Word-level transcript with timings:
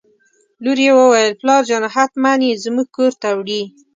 لور 0.63 0.77
یې 0.85 0.91
وویل: 0.97 1.31
پلارجانه 1.41 1.87
حتماً 1.95 2.31
یې 2.47 2.61
زموږ 2.63 2.87
کور 2.97 3.11
ته 3.21 3.27
وړي. 3.37 3.63